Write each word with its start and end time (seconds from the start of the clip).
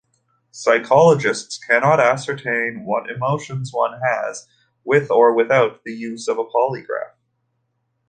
Psychologists 0.49 1.59
cannot 1.59 1.99
ascertain 1.99 2.85
what 2.85 3.07
emotions 3.07 3.69
one 3.71 3.99
has, 4.01 4.47
with 4.83 5.11
or 5.11 5.31
without 5.35 5.83
the 5.83 5.93
use 5.93 6.27
of 6.27 6.37
polygraph. 6.37 7.13